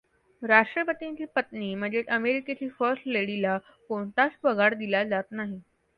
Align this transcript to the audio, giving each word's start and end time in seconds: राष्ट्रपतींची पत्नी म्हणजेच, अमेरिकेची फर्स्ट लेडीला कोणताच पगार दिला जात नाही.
राष्ट्रपतींची 0.41 1.25
पत्नी 1.35 1.73
म्हणजेच, 1.75 2.07
अमेरिकेची 2.09 2.69
फर्स्ट 2.79 3.07
लेडीला 3.07 3.57
कोणताच 3.89 4.31
पगार 4.43 4.73
दिला 4.73 5.03
जात 5.03 5.31
नाही. 5.31 5.59